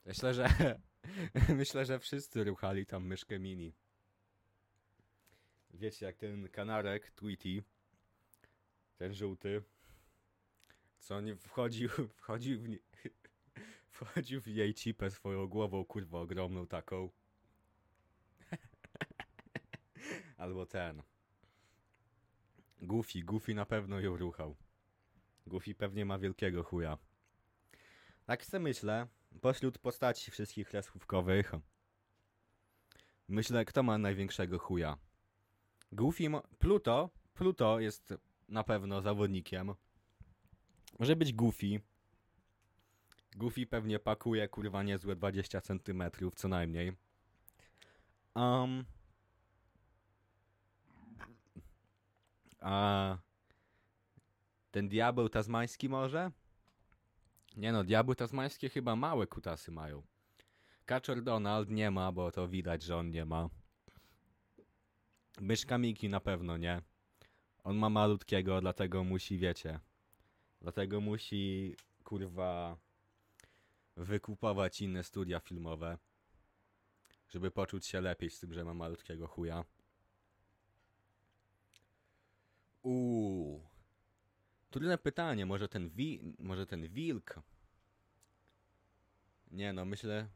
Myślę, 0.04 0.34
że 0.34 0.48
myślę, 1.60 1.84
że 1.84 1.98
wszyscy 1.98 2.44
ruchali 2.44 2.86
tam 2.86 3.06
myszkę 3.06 3.38
mini. 3.38 3.74
Wiecie, 5.72 6.06
jak 6.06 6.16
ten 6.16 6.48
kanarek 6.48 7.10
Tweety, 7.10 7.62
ten 8.96 9.14
żółty, 9.14 9.62
co 10.98 11.20
nie 11.20 11.36
wchodził, 11.36 11.88
wchodził 12.16 12.60
w, 12.60 12.68
nie, 12.68 12.78
wchodził 13.90 14.40
w 14.40 14.46
jej 14.46 14.74
cipę 14.74 15.10
swoją 15.10 15.46
głową, 15.46 15.84
kurwa, 15.84 16.20
ogromną 16.20 16.66
taką. 16.66 17.10
Albo 20.36 20.66
ten. 20.66 21.02
Goofy, 22.82 23.22
Goofy 23.22 23.54
na 23.54 23.66
pewno 23.66 24.00
ją 24.00 24.16
ruchał. 24.16 24.56
Goofy 25.46 25.74
pewnie 25.74 26.04
ma 26.04 26.18
wielkiego 26.18 26.62
chuja. 26.64 26.98
Tak 28.24 28.44
sobie 28.44 28.62
myślę, 28.62 29.06
pośród 29.40 29.78
postaci 29.78 30.30
wszystkich 30.30 30.68
kreskówkowych, 30.68 31.52
myślę, 33.28 33.64
kto 33.64 33.82
ma 33.82 33.98
największego 33.98 34.58
chuja. 34.58 34.98
Goofy. 35.92 36.24
Pluto, 36.58 37.10
Pluto 37.34 37.80
jest 37.80 38.14
na 38.48 38.64
pewno 38.64 39.00
zawodnikiem. 39.00 39.74
Może 40.98 41.16
być 41.16 41.32
Goofy. 41.32 41.80
Goofy 43.36 43.66
pewnie 43.66 43.98
pakuje, 43.98 44.48
kurwa, 44.48 44.82
niezłe 44.82 45.16
20 45.16 45.60
cm 45.60 46.02
co 46.36 46.48
najmniej. 46.48 46.92
Um, 48.34 48.84
a 52.60 53.18
ten 54.70 54.88
diabeł 54.88 55.28
tasmański 55.28 55.88
może? 55.88 56.30
Nie 57.56 57.72
no, 57.72 57.84
diabły 57.84 58.16
tasmańskie 58.16 58.68
chyba 58.68 58.96
małe 58.96 59.26
kutasy 59.26 59.70
mają. 59.70 60.02
Kaczor 60.86 61.22
Donald 61.22 61.70
nie 61.70 61.90
ma, 61.90 62.12
bo 62.12 62.32
to 62.32 62.48
widać, 62.48 62.82
że 62.82 62.96
on 62.96 63.10
nie 63.10 63.24
ma. 63.24 63.48
Myszka 65.40 65.78
Miki 65.78 66.08
na 66.08 66.20
pewno 66.20 66.56
nie. 66.56 66.82
On 67.64 67.76
ma 67.76 67.88
malutkiego, 67.88 68.60
dlatego 68.60 69.04
musi, 69.04 69.38
wiecie. 69.38 69.80
Dlatego 70.60 71.00
musi, 71.00 71.76
kurwa, 72.04 72.76
wykupować 73.96 74.80
inne 74.80 75.04
studia 75.04 75.40
filmowe. 75.40 75.98
Żeby 77.28 77.50
poczuć 77.50 77.86
się 77.86 78.00
lepiej 78.00 78.30
z 78.30 78.40
tym, 78.40 78.52
że 78.52 78.64
ma 78.64 78.74
malutkiego 78.74 79.26
chuja. 79.26 79.64
Uuu. 82.82 83.62
Trudne 84.70 84.98
pytanie, 84.98 85.46
może 85.46 85.68
ten 85.68 85.90
wi... 85.90 86.34
może 86.38 86.66
ten 86.66 86.88
wilk? 86.88 87.40
Nie 89.50 89.72
no, 89.72 89.84
myślę... 89.84 90.28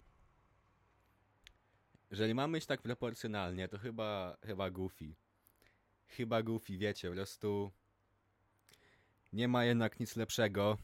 Jeżeli 2.11 2.35
mamy 2.35 2.59
iść 2.59 2.67
tak 2.67 2.83
proporcjonalnie, 2.83 3.69
to 3.69 3.79
chyba, 3.79 4.37
chyba 4.43 4.71
Goofy. 4.71 5.15
Chyba 6.07 6.43
Goofy, 6.43 6.79
wiecie, 6.79 7.09
po 7.09 7.15
prostu... 7.15 7.73
Nie 9.33 9.49
ma 9.49 9.65
jednak 9.65 10.01
nic 10.01 10.17
lepszego 10.17 10.79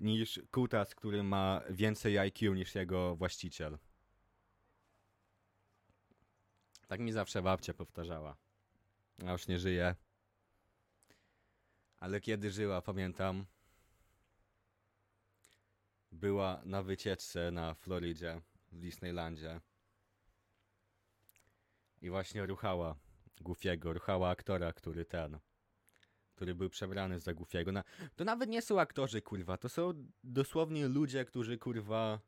niż 0.00 0.40
kutas, 0.50 0.94
który 0.94 1.22
ma 1.22 1.62
więcej 1.70 2.18
IQ 2.18 2.54
niż 2.54 2.74
jego 2.74 3.16
właściciel. 3.16 3.78
Tak 6.86 7.00
mi 7.00 7.12
zawsze 7.12 7.42
babcia 7.42 7.74
powtarzała. 7.74 8.36
A 9.26 9.32
już 9.32 9.48
nie 9.48 9.58
żyje. 9.58 9.94
Ale 11.96 12.20
kiedy 12.20 12.50
żyła, 12.50 12.82
pamiętam, 12.82 13.46
była 16.12 16.62
na 16.64 16.82
wycieczce 16.82 17.50
na 17.50 17.74
Florydzie, 17.74 18.40
w 18.72 18.78
Disneylandzie. 18.78 19.60
I 22.02 22.10
właśnie 22.10 22.46
ruchała 22.46 22.96
Goofiego, 23.40 23.92
ruchała 23.92 24.30
aktora, 24.30 24.72
który 24.72 25.04
ten, 25.04 25.38
który 26.34 26.54
był 26.54 26.70
przebrany 26.70 27.20
za 27.20 27.34
Goofiego. 27.34 27.72
Na, 27.72 27.84
to 28.16 28.24
nawet 28.24 28.48
nie 28.48 28.62
są 28.62 28.80
aktorzy, 28.80 29.22
kurwa, 29.22 29.56
to 29.56 29.68
są 29.68 30.06
dosłownie 30.24 30.88
ludzie, 30.88 31.24
którzy, 31.24 31.58
kurwa, 31.58 32.20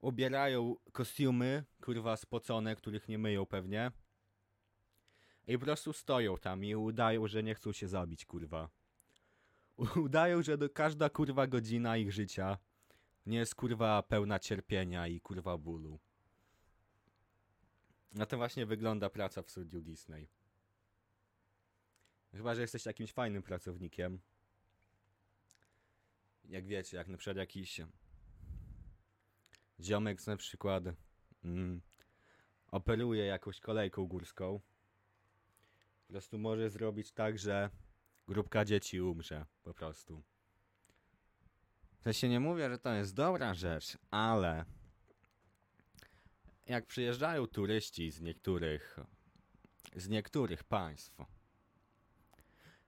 ubierają 0.00 0.76
kostiumy, 0.92 1.64
kurwa, 1.80 2.16
spocone, 2.16 2.76
których 2.76 3.08
nie 3.08 3.18
myją 3.18 3.46
pewnie. 3.46 3.90
I 5.46 5.58
po 5.58 5.64
prostu 5.64 5.92
stoją 5.92 6.38
tam 6.38 6.64
i 6.64 6.74
udają, 6.74 7.28
że 7.28 7.42
nie 7.42 7.54
chcą 7.54 7.72
się 7.72 7.88
zabić, 7.88 8.24
kurwa. 8.24 8.70
Udają, 9.96 10.42
że 10.42 10.58
do 10.58 10.70
każda 10.70 11.10
kurwa 11.10 11.46
godzina 11.46 11.96
ich 11.96 12.12
życia 12.12 12.58
nie 13.26 13.38
jest 13.38 13.54
kurwa 13.54 14.02
pełna 14.02 14.38
cierpienia 14.38 15.06
i 15.06 15.20
kurwa 15.20 15.58
bólu. 15.58 15.98
Na 18.12 18.26
to 18.26 18.36
właśnie 18.36 18.66
wygląda 18.66 19.10
praca 19.10 19.42
w 19.42 19.50
studiu 19.50 19.80
Disney. 19.80 20.28
Chyba, 22.32 22.54
że 22.54 22.60
jesteś 22.60 22.86
jakimś 22.86 23.12
fajnym 23.12 23.42
pracownikiem. 23.42 24.20
Jak 26.44 26.66
wiecie, 26.66 26.96
jak 26.96 27.08
na 27.08 27.16
przykład 27.16 27.36
jakiś 27.36 27.80
ziomek 29.80 30.26
na 30.26 30.36
przykład 30.36 30.84
mm, 31.44 31.80
operuje 32.68 33.24
jakąś 33.24 33.60
kolejką 33.60 34.06
górską. 34.06 34.60
Po 36.06 36.12
prostu 36.12 36.38
może 36.38 36.70
zrobić 36.70 37.12
tak, 37.12 37.38
że 37.38 37.70
grupka 38.28 38.64
dzieci 38.64 39.00
umrze. 39.00 39.46
Po 39.62 39.74
prostu. 39.74 40.22
W 42.06 42.08
sensie 42.08 42.28
nie 42.28 42.40
mówię, 42.40 42.70
że 42.70 42.78
to 42.78 42.94
jest 42.94 43.14
dobra 43.14 43.54
rzecz, 43.54 43.98
ale 44.10 44.64
jak 46.66 46.86
przyjeżdżają 46.86 47.46
turyści 47.46 48.10
z 48.10 48.20
niektórych 48.20 48.98
z 49.96 50.08
niektórych 50.08 50.64
państw, 50.64 51.16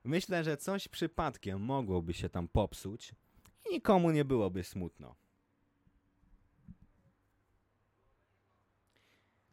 myślę, 0.05 0.45
że 0.45 0.57
coś 0.57 0.89
przypadkiem 0.89 1.61
mogłoby 1.61 2.15
się 2.15 2.29
tam 2.29 2.49
popsuć 2.49 3.15
i 3.67 3.73
nikomu 3.73 4.11
nie 4.11 4.25
byłoby 4.25 4.65
smutno. 4.65 5.15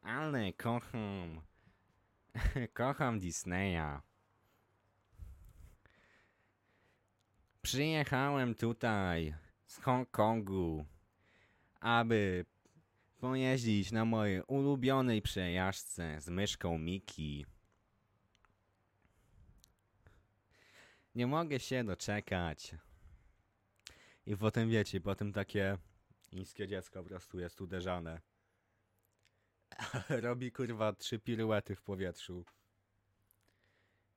Ale 0.02 0.54
kocham. 0.54 1.42
kocham 2.74 3.20
Disneya. 3.20 4.02
Przyjechałem 7.62 8.56
tutaj 8.56 9.45
z 9.66 9.80
Hongkongu, 9.80 10.86
aby 11.80 12.46
pojeździć 13.20 13.92
na 13.92 14.06
mojej 14.06 14.42
ulubionej 14.42 15.22
przejażdżce 15.22 16.22
z 16.22 16.30
myszką 16.30 16.78
Miki. 16.78 17.46
Nie 21.16 21.28
mogę 21.28 21.60
się 21.60 21.84
doczekać. 21.84 22.76
I 24.26 24.38
potem 24.38 24.70
wiecie, 24.70 25.02
potem 25.02 25.34
takie 25.34 25.78
chińskie 26.30 26.68
dziecko 26.68 27.04
po 27.04 27.10
prostu 27.10 27.40
jest 27.40 27.62
uderzane. 27.62 28.22
Robi 30.26 30.52
kurwa 30.52 30.94
trzy 30.94 31.20
piruety 31.20 31.76
w 31.76 31.82
powietrzu. 31.82 32.46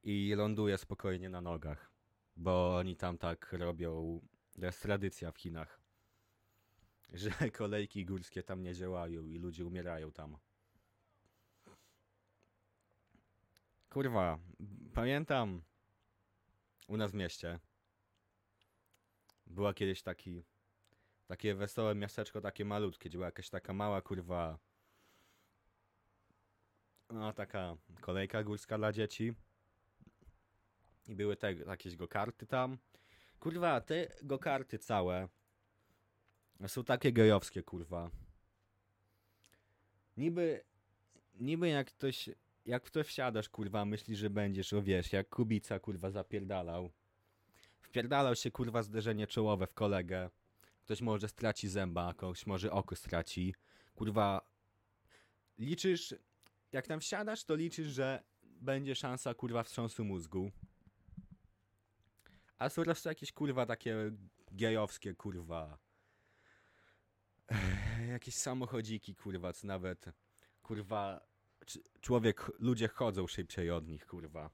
I 0.03 0.35
ląduje 0.37 0.79
spokojnie 0.79 1.29
na 1.29 1.41
nogach. 1.41 1.91
Bo 2.37 2.77
oni 2.77 2.97
tam 2.97 3.19
tak 3.19 3.53
robią. 3.53 4.21
To 4.61 4.67
jest 4.67 4.83
tradycja 4.83 5.33
w 5.33 5.39
Chinach. 5.39 5.81
Że 7.13 7.31
kolejki 7.51 8.05
górskie 8.05 8.43
tam 8.43 8.63
nie 8.63 8.75
działają 8.75 9.25
i 9.25 9.39
ludzie 9.39 9.67
umierają 9.67 10.13
tam. 10.13 10.37
Kurwa, 13.91 14.39
pamiętam 14.95 15.63
u 16.89 16.97
nas 16.97 17.11
w 17.11 17.15
mieście 17.15 17.59
była 19.47 19.75
kiedyś 19.75 20.03
taki 20.03 20.43
takie 21.27 21.55
wesołe 21.55 21.95
miasteczko, 21.95 22.41
takie 22.41 22.65
malutkie, 22.65 23.09
gdzie 23.09 23.19
była 23.19 23.27
jakaś 23.27 23.51
taka 23.51 23.73
mała 23.73 24.03
kurwa 24.03 24.59
no 27.11 27.33
taka 27.33 27.77
kolejka 28.01 28.45
górska 28.45 28.79
dla 28.79 28.93
dzieci. 28.93 29.35
I 31.09 31.15
były 31.15 31.37
te 31.37 31.53
jakieś 31.53 31.97
gokarty 31.97 32.47
tam. 32.47 32.79
Kurwa, 33.41 33.81
te 33.81 34.09
gokarty 34.23 34.79
całe 34.79 35.29
są 36.67 36.85
takie 36.85 37.13
gejowskie, 37.13 37.63
kurwa. 37.63 38.11
Niby, 40.17 40.65
niby 41.41 41.69
jak 41.69 41.87
ktoś, 41.87 42.31
jak 42.67 42.87
w 42.87 42.91
to 42.91 43.05
wsiadasz, 43.05 43.49
kurwa, 43.49 43.85
myślisz, 43.85 44.19
że 44.19 44.31
będziesz, 44.31 44.73
o 44.73 44.83
wiesz, 44.83 45.13
jak 45.13 45.29
Kubica, 45.29 45.81
kurwa, 45.81 46.11
zapierdalał. 46.11 46.91
Wpierdalał 47.81 48.37
się, 48.37 48.51
kurwa, 48.51 48.83
zderzenie 48.83 49.27
czołowe 49.27 49.67
w 49.67 49.75
kolegę. 49.75 50.31
Ktoś 50.83 51.01
może 51.01 51.29
straci 51.29 51.69
zęba, 51.69 52.15
ktoś 52.15 52.47
może 52.47 52.73
oko 52.73 52.97
straci. 52.97 53.55
Kurwa, 53.95 54.51
liczysz, 55.59 56.15
jak 56.73 56.87
tam 56.87 57.01
wsiadasz, 57.01 57.45
to 57.45 57.55
liczysz, 57.55 57.87
że 57.87 58.23
będzie 58.43 58.95
szansa, 58.95 59.35
kurwa, 59.35 59.63
wstrząsu 59.63 60.05
mózgu. 60.05 60.51
A 62.59 62.69
są 62.69 62.83
prostu 62.83 63.09
jakieś 63.09 63.33
kurwa 63.33 63.67
takie 63.67 63.97
gejowskie 64.53 65.15
kurwa. 65.15 65.79
Jakieś 68.09 68.35
samochodziki 68.35 69.15
kurwa, 69.15 69.53
co 69.53 69.67
nawet 69.67 70.07
kurwa 70.63 71.29
człowiek, 72.01 72.51
ludzie 72.59 72.89
chodzą 72.89 73.27
szybciej 73.27 73.71
od 73.71 73.89
nich 73.89 74.07
kurwa. 74.07 74.51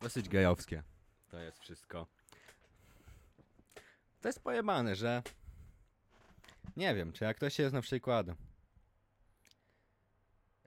Dosyć 0.00 0.28
gejowskie. 0.28 0.82
To 1.28 1.38
jest 1.38 1.58
wszystko. 1.58 2.06
To 4.20 4.28
jest 4.28 4.42
pojebane, 4.42 4.96
że 4.96 5.22
nie 6.76 6.94
wiem, 6.94 7.12
czy 7.12 7.24
jak 7.24 7.36
ktoś 7.36 7.58
jest 7.58 7.74
na 7.74 7.80
przykład 7.80 8.26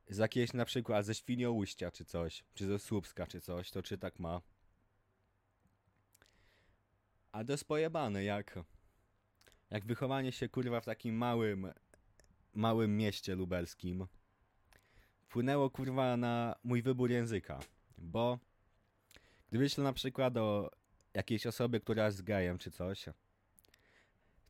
z 0.10 0.18
jakiejś 0.18 0.54
na 0.54 0.66
przykład 0.66 1.06
ze 1.06 1.16
Świnioujścia 1.16 1.92
czy 1.92 2.06
coś, 2.06 2.44
czy 2.54 2.68
ze 2.68 2.80
Słupska 2.80 3.28
czy 3.28 3.42
coś, 3.42 3.72
to 3.72 3.84
czy 3.84 3.98
tak 3.98 4.20
ma. 4.20 4.42
A 7.34 7.44
to 7.44 7.52
jest 7.52 7.68
pojebane, 7.68 8.24
jak 8.24 8.60
jak 9.70 9.86
wychowanie 9.86 10.32
się 10.32 10.50
kurwa 10.50 10.82
w 10.82 10.86
takim 10.86 11.16
małym 11.16 11.74
małym 12.54 12.98
mieście 12.98 13.36
lubelskim 13.36 14.08
wpłynęło 15.20 15.70
kurwa 15.70 16.18
na 16.18 16.56
mój 16.64 16.82
wybór 16.82 17.12
języka, 17.12 17.60
bo 17.98 18.40
gdy 19.50 19.60
myślę 19.60 19.84
na 19.84 19.94
przykład 19.94 20.38
o 20.38 20.72
jakiejś 21.14 21.48
osobie, 21.48 21.80
która 21.80 22.06
jest 22.06 22.24
gejem 22.24 22.58
czy 22.58 22.72
coś, 22.72 23.06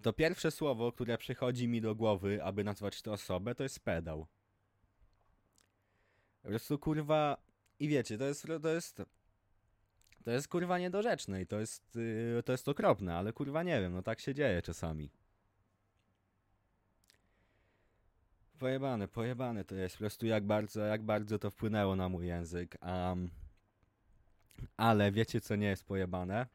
to 0.02 0.14
pierwsze 0.14 0.52
słowo, 0.52 0.92
które 0.92 1.18
przychodzi 1.18 1.68
mi 1.68 1.82
do 1.82 1.96
głowy, 1.96 2.44
aby 2.44 2.64
nazwać 2.64 3.02
tę 3.02 3.12
osobę, 3.12 3.56
to 3.56 3.64
jest 3.64 3.80
pedał. 3.80 4.28
Po 6.42 6.48
prostu 6.48 6.80
kurwa. 6.80 7.38
I 7.80 7.88
wiecie, 7.88 8.18
to 8.18 8.26
jest. 8.26 8.48
To 8.62 8.70
jest. 8.70 9.02
To 10.24 10.32
jest 10.32 10.48
kurwa 10.48 10.80
niedorzeczne 10.80 11.42
i 11.42 11.48
to 11.48 11.60
jest. 11.60 11.96
Yy, 11.96 12.44
to 12.44 12.52
jest 12.52 12.70
okropne, 12.70 13.16
ale 13.16 13.34
kurwa 13.34 13.64
nie 13.64 13.82
wiem, 13.82 13.94
no 13.94 14.04
tak 14.04 14.20
się 14.20 14.34
dzieje 14.34 14.62
czasami. 14.62 15.12
Pojebane, 18.60 19.08
pojebane 19.08 19.66
to 19.66 19.76
jest 19.76 19.96
po 19.96 20.00
prostu 20.00 20.26
jak 20.26 20.46
bardzo, 20.46 20.82
jak 20.82 21.04
bardzo 21.04 21.40
to 21.40 21.52
wpłynęło 21.52 21.96
na 21.96 22.10
mój 22.10 22.28
język. 22.28 22.78
Um, 22.82 23.30
ale 24.78 25.12
wiecie 25.12 25.42
co 25.42 25.56
nie 25.56 25.68
jest 25.68 25.84
pojebane? 25.84 26.48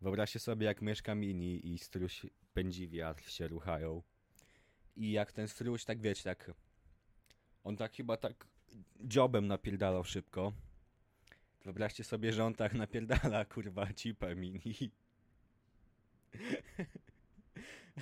Wyobraźcie 0.00 0.38
sobie 0.38 0.66
jak 0.66 0.82
myszka 0.82 1.14
mini 1.14 1.72
i 1.72 1.78
struś 1.78 2.26
pędzi 2.54 2.88
wiatr 2.88 3.30
się 3.30 3.48
ruchają. 3.48 4.02
I 4.96 5.12
jak 5.12 5.32
ten 5.32 5.48
struś, 5.48 5.84
tak 5.84 6.00
wiecie, 6.00 6.22
tak 6.22 6.50
on 7.64 7.76
tak 7.76 7.92
chyba 7.92 8.16
tak 8.16 8.46
dziobem 9.00 9.46
napierdalał 9.46 10.04
szybko. 10.04 10.52
Wyobraźcie 11.64 12.04
sobie, 12.04 12.32
że 12.32 12.44
on 12.44 12.54
tak 12.54 12.74
napierdala, 12.74 13.44
kurwa, 13.44 13.92
cipę 13.92 14.34
mini. 14.34 14.90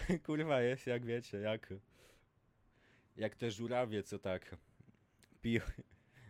kurwa, 0.26 0.60
jest 0.60 0.86
jak 0.86 1.06
wiecie, 1.06 1.38
jak... 1.38 1.74
Jak 3.16 3.36
te 3.36 3.50
żurawie, 3.50 4.02
co 4.02 4.18
tak 4.18 4.56
piją, 5.42 5.60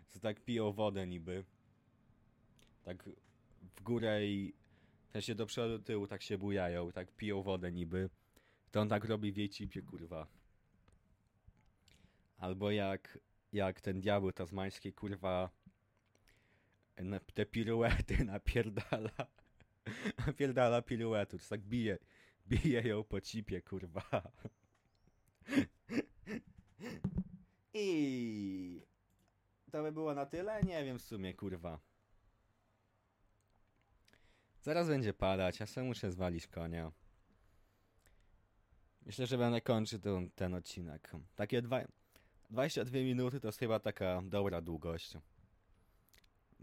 co 0.08 0.20
tak 0.20 0.40
piją 0.40 0.72
wodę 0.72 1.06
niby. 1.06 1.44
Tak 2.84 3.08
w 3.76 3.82
górę 3.82 4.26
i 4.26 4.54
też 5.12 5.24
się 5.24 5.34
do 5.34 5.46
przodu, 5.46 5.78
tyłu 5.78 6.06
tak 6.06 6.22
się 6.22 6.38
bujają, 6.38 6.92
tak 6.92 7.12
piją 7.12 7.42
wodę 7.42 7.72
niby. 7.72 8.10
To 8.70 8.80
on 8.80 8.88
tak 8.88 9.04
robi 9.04 9.32
w 9.32 9.36
jej 9.36 9.48
cipie, 9.48 9.82
kurwa. 9.82 10.26
Albo 12.38 12.70
jak, 12.70 13.18
jak 13.52 13.80
ten 13.80 14.00
diabeł 14.00 14.32
tasmański, 14.32 14.92
kurwa, 14.92 15.50
te 17.34 17.46
piruety 17.46 18.24
napierdala. 18.32 19.26
Napierdala 20.26 20.82
piruetu, 20.82 21.38
to 21.38 21.44
tak 21.48 21.60
bije, 21.60 21.98
bije 22.46 22.82
ją 22.88 23.04
po 23.04 23.20
cipie, 23.20 23.62
kurwa. 23.62 24.22
I 27.74 28.82
to 29.70 29.82
by 29.82 29.92
było 29.92 30.14
na 30.14 30.26
tyle? 30.26 30.62
Nie 30.62 30.84
wiem 30.84 30.98
w 30.98 31.02
sumie, 31.02 31.34
kurwa. 31.34 31.80
Zaraz 34.62 34.88
będzie 34.88 35.14
padać, 35.14 35.60
ja 35.60 35.66
sobie 35.66 35.86
muszę 35.86 36.10
zwalić 36.10 36.46
konia. 36.46 36.92
Myślę, 39.06 39.26
że 39.26 39.38
będę 39.38 39.60
kończył 39.60 39.98
ten, 39.98 40.30
ten 40.30 40.54
odcinek. 40.54 41.12
Takie 41.36 41.62
dwa, 41.62 41.80
22 42.50 42.98
minuty 42.98 43.40
to 43.40 43.48
jest 43.48 43.58
chyba 43.58 43.80
taka 43.80 44.22
dobra 44.24 44.60
długość. 44.60 45.16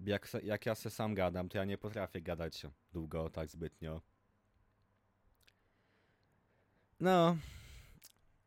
Jak, 0.06 0.28
jak 0.44 0.66
ja 0.66 0.76
se 0.76 0.90
sam 0.90 1.16
gadam, 1.16 1.50
to 1.50 1.58
ja 1.58 1.66
nie 1.66 1.78
potrafię 1.78 2.22
gadać 2.22 2.66
długo, 2.94 3.30
tak 3.30 3.50
zbytnio. 3.50 4.02
No. 7.00 7.38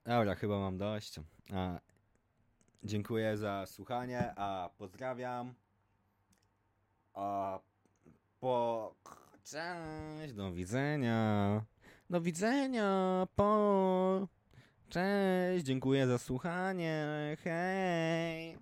Dobra, 0.04 0.34
chyba 0.34 0.58
mam 0.58 0.78
dość. 0.78 1.20
A, 1.52 1.80
dziękuję 2.82 3.36
za 3.36 3.66
słuchanie, 3.66 4.32
a 4.36 4.70
pozdrawiam. 4.78 5.54
A 7.14 7.58
po... 8.40 8.94
Cześć, 9.44 10.34
do 10.34 10.52
widzenia. 10.52 11.64
Do 12.10 12.20
widzenia, 12.20 13.26
po... 13.36 14.28
Cześć, 14.88 15.64
dziękuję 15.64 16.06
za 16.06 16.18
słuchanie. 16.18 17.06
Hej. 17.44 18.58